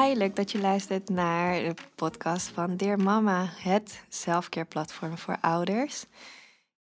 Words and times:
Hi, 0.00 0.14
leuk 0.14 0.36
dat 0.36 0.52
je 0.52 0.60
luistert 0.60 1.08
naar 1.08 1.54
de 1.54 1.74
podcast 1.94 2.48
van 2.48 2.76
Dear 2.76 2.98
Mama, 2.98 3.52
het 3.56 4.04
selfcare 4.08 4.66
platform 4.66 5.18
voor 5.18 5.38
ouders. 5.40 6.04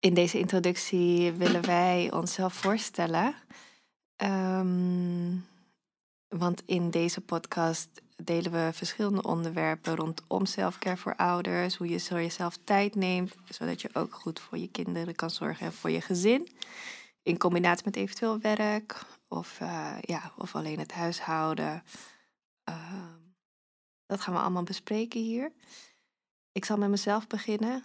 In 0.00 0.14
deze 0.14 0.38
introductie 0.38 1.32
willen 1.32 1.66
wij 1.66 2.12
onszelf 2.12 2.52
voorstellen. 2.52 3.34
Ehm, 4.16 5.36
want 6.28 6.62
in 6.66 6.90
deze 6.90 7.20
podcast 7.20 7.88
delen 8.16 8.52
we 8.52 8.70
verschillende 8.72 9.22
onderwerpen 9.22 9.96
rondom 9.96 10.46
selfcare 10.46 10.96
voor 10.96 11.16
ouders. 11.16 11.76
Hoe 11.76 11.88
je 11.88 12.00
voor 12.00 12.20
jezelf 12.20 12.58
tijd 12.64 12.94
neemt, 12.94 13.34
zodat 13.48 13.82
je 13.82 13.90
ook 13.92 14.14
goed 14.14 14.40
voor 14.40 14.58
je 14.58 14.70
kinderen 14.70 15.14
kan 15.14 15.30
zorgen 15.30 15.66
en 15.66 15.72
voor 15.72 15.90
je 15.90 16.00
gezin. 16.00 16.48
In 17.22 17.38
combinatie 17.38 17.84
met 17.84 17.96
eventueel 17.96 18.38
werk 18.40 19.02
of, 19.28 19.58
uh, 19.62 19.94
ja, 20.00 20.32
of 20.36 20.54
alleen 20.54 20.78
het 20.78 20.92
huishouden. 20.92 21.82
Ehm, 22.68 23.16
dat 24.06 24.20
gaan 24.20 24.34
we 24.34 24.40
allemaal 24.40 24.62
bespreken 24.62 25.20
hier. 25.20 25.52
Ik 26.52 26.64
zal 26.64 26.76
met 26.76 26.88
mezelf 26.88 27.26
beginnen. 27.26 27.84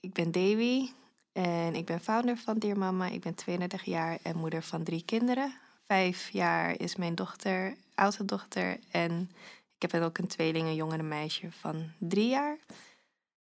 Ik 0.00 0.12
ben 0.12 0.32
Davy 0.32 0.90
en 1.32 1.74
ik 1.74 1.84
ben 1.84 2.00
founder 2.00 2.36
van 2.36 2.58
Dear 2.58 2.78
Mama. 2.78 3.06
Ik 3.06 3.20
ben 3.20 3.34
32 3.34 3.84
jaar 3.84 4.18
en 4.22 4.36
moeder 4.36 4.62
van 4.62 4.82
drie 4.82 5.04
kinderen. 5.04 5.52
Vijf 5.86 6.28
jaar 6.28 6.80
is 6.80 6.96
mijn 6.96 7.14
dochter, 7.14 7.76
oudste 7.94 8.24
dochter. 8.24 8.78
En 8.90 9.30
ik 9.78 9.92
heb 9.92 10.02
ook 10.02 10.18
een 10.18 10.26
tweeling, 10.26 10.66
een 10.66 10.74
jongere 10.74 11.02
meisje 11.02 11.52
van 11.52 11.90
drie 11.98 12.28
jaar. 12.28 12.56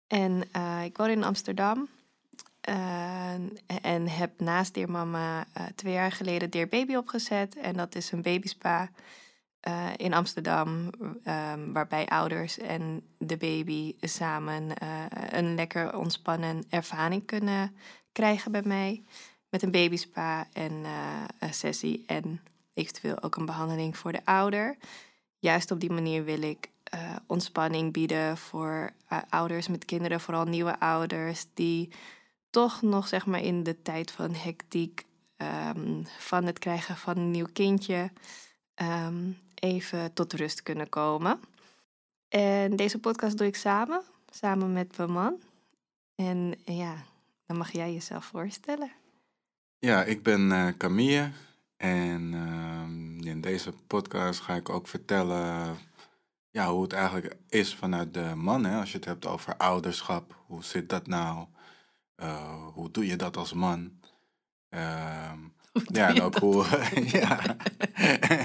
En 0.07 0.43
uh, 0.55 0.83
ik 0.83 0.97
woon 0.97 1.09
in 1.09 1.23
Amsterdam. 1.23 1.87
Uh, 2.69 3.33
en 3.81 4.07
heb 4.07 4.39
naast 4.39 4.73
Dear 4.73 4.91
Mama 4.91 5.47
uh, 5.57 5.63
twee 5.75 5.93
jaar 5.93 6.11
geleden 6.11 6.49
Dear 6.49 6.67
Baby 6.67 6.95
opgezet. 6.95 7.55
En 7.55 7.73
dat 7.73 7.95
is 7.95 8.11
een 8.11 8.21
babyspa 8.21 8.89
uh, 9.67 9.87
in 9.97 10.13
Amsterdam, 10.13 10.89
um, 11.27 11.73
waarbij 11.73 12.05
ouders 12.07 12.57
en 12.57 13.01
de 13.17 13.37
baby 13.37 13.95
samen 14.01 14.63
uh, 14.63 15.03
een 15.29 15.55
lekker 15.55 15.97
ontspannen 15.97 16.63
ervaring 16.69 17.25
kunnen 17.25 17.75
krijgen 18.11 18.51
bij 18.51 18.63
mij. 18.65 19.03
Met 19.49 19.63
een 19.63 19.71
babyspa 19.71 20.47
en 20.53 20.71
uh, 20.71 21.23
een 21.39 21.53
sessie 21.53 22.03
en 22.07 22.41
eventueel 22.73 23.23
ook 23.23 23.35
een 23.35 23.45
behandeling 23.45 23.97
voor 23.97 24.11
de 24.11 24.25
ouder. 24.25 24.77
Juist 25.39 25.71
op 25.71 25.79
die 25.79 25.91
manier 25.91 26.23
wil 26.23 26.41
ik 26.41 26.69
ontspanning 27.27 27.93
bieden 27.93 28.37
voor 28.37 28.91
ouders 29.29 29.67
met 29.67 29.85
kinderen, 29.85 30.21
vooral 30.21 30.45
nieuwe 30.45 30.79
ouders, 30.79 31.45
die 31.53 31.91
toch 32.49 32.81
nog 32.81 33.07
zeg 33.07 33.25
maar 33.25 33.41
in 33.41 33.63
de 33.63 33.81
tijd 33.81 34.11
van 34.11 34.33
hectiek 34.33 35.05
um, 35.37 36.07
van 36.17 36.43
het 36.43 36.59
krijgen 36.59 36.97
van 36.97 37.17
een 37.17 37.31
nieuw 37.31 37.47
kindje. 37.53 38.11
Um, 38.75 39.37
even 39.65 40.13
tot 40.13 40.33
rust 40.33 40.63
kunnen 40.63 40.89
komen. 40.89 41.39
En 42.27 42.75
deze 42.75 42.99
podcast 42.99 43.37
doe 43.37 43.47
ik 43.47 43.55
samen, 43.55 44.01
samen 44.29 44.73
met 44.73 44.97
mijn 44.97 45.11
man. 45.11 45.41
En 46.15 46.53
ja, 46.65 46.95
dan 47.45 47.57
mag 47.57 47.71
jij 47.71 47.93
jezelf 47.93 48.25
voorstellen. 48.25 48.91
Ja, 49.79 50.03
ik 50.03 50.23
ben 50.23 50.51
uh, 50.51 50.67
Camille 50.77 51.31
en 51.77 52.33
uh, 52.33 53.31
in 53.31 53.41
deze 53.41 53.73
podcast 53.87 54.39
ga 54.39 54.55
ik 54.55 54.69
ook 54.69 54.87
vertellen 54.87 55.77
ja, 56.55 56.71
hoe 56.71 56.81
het 56.81 56.93
eigenlijk 56.93 57.35
is 57.49 57.75
vanuit 57.75 58.13
de 58.13 58.31
man. 58.35 58.65
Hè? 58.65 58.79
Als 58.79 58.91
je 58.91 58.97
het 58.97 59.05
hebt 59.05 59.25
over 59.25 59.57
ouderschap, 59.57 60.35
hoe 60.45 60.63
zit 60.63 60.89
dat 60.89 61.07
nou? 61.07 61.45
Uh, 62.17 62.67
hoe 62.73 62.91
doe 62.91 63.05
je 63.05 63.15
dat 63.15 63.37
als 63.37 63.53
man? 63.53 63.91
Ehm, 64.69 65.39
ja, 65.85 66.07
en 66.07 66.21
ook 66.21 66.37
hoe. 66.37 66.65
ja. 67.19 67.39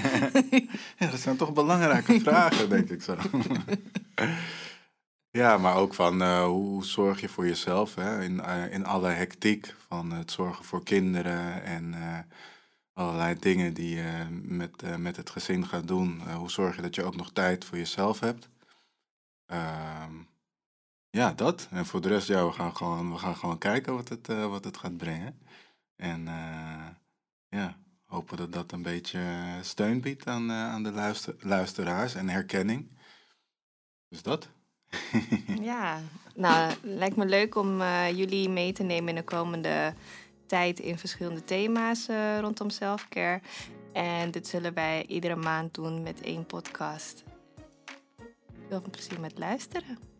ja, 1.01 1.09
dat 1.09 1.19
zijn 1.19 1.37
toch 1.37 1.53
belangrijke 1.53 2.19
vragen, 2.29 2.69
denk 2.69 2.89
ik 2.89 3.01
zo. 3.01 3.15
ja, 5.31 5.57
maar 5.57 5.75
ook 5.75 5.93
van 5.93 6.21
uh, 6.21 6.45
hoe 6.45 6.85
zorg 6.85 7.21
je 7.21 7.29
voor 7.29 7.47
jezelf 7.47 7.95
hè? 7.95 8.23
In, 8.23 8.37
uh, 8.37 8.73
in 8.73 8.85
alle 8.85 9.09
hectiek 9.09 9.75
van 9.87 10.11
het 10.11 10.31
zorgen 10.31 10.65
voor 10.65 10.83
kinderen 10.83 11.63
en 11.63 11.93
uh, 11.93 12.19
allerlei 12.93 13.39
dingen 13.39 13.73
die 13.73 13.95
je 13.95 14.25
met, 14.41 14.97
met 14.97 15.15
het 15.15 15.29
gezin 15.29 15.67
gaat 15.67 15.87
doen. 15.87 16.21
hoe 16.35 16.51
zorg 16.51 16.75
je 16.75 16.81
dat 16.81 16.95
je 16.95 17.03
ook 17.03 17.15
nog 17.15 17.31
tijd 17.31 17.65
voor 17.65 17.77
jezelf 17.77 18.19
hebt? 18.19 18.49
Ehm, 19.45 20.13
ja, 21.09 21.33
dat. 21.33 21.67
En 21.71 21.85
voor 21.85 22.01
de 22.01 22.07
rest, 22.07 22.27
ja, 22.27 22.45
we 22.45 22.51
gaan 22.51 22.75
gewoon, 22.75 23.11
we 23.11 23.17
gaan 23.17 23.35
gewoon 23.35 23.57
kijken 23.57 23.95
wat 23.95 24.09
het, 24.09 24.27
wat 24.27 24.63
het 24.63 24.77
gaat 24.77 24.97
brengen. 24.97 25.39
En 25.95 26.25
ja, 27.49 27.77
hopen 28.11 28.37
dat 28.37 28.53
dat 28.53 28.71
een 28.71 28.81
beetje 28.81 29.21
steun 29.61 30.01
biedt 30.01 30.27
aan, 30.27 30.49
uh, 30.49 30.69
aan 30.69 30.83
de 30.83 30.91
luister, 30.91 31.35
luisteraars 31.39 32.15
en 32.15 32.29
herkenning. 32.29 32.99
Dus 34.09 34.21
dat. 34.21 34.49
ja, 35.61 35.99
nou, 36.35 36.73
lijkt 36.81 37.15
me 37.15 37.25
leuk 37.25 37.55
om 37.55 37.81
uh, 37.81 38.11
jullie 38.17 38.49
mee 38.49 38.73
te 38.73 38.83
nemen 38.83 39.09
in 39.09 39.15
de 39.15 39.23
komende 39.23 39.93
tijd 40.45 40.79
in 40.79 40.97
verschillende 40.97 41.43
thema's 41.43 42.07
rondom 42.39 42.69
selfcare. 42.69 43.41
En 43.93 44.31
dit 44.31 44.47
zullen 44.47 44.73
wij 44.73 45.05
iedere 45.05 45.35
maand 45.35 45.73
doen 45.73 46.03
met 46.03 46.21
één 46.21 46.45
podcast. 46.45 47.23
Veel 48.69 48.81
plezier 48.91 49.19
met 49.19 49.37
luisteren. 49.39 50.10